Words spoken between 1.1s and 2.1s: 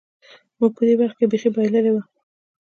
کې بېخي بایللې وه.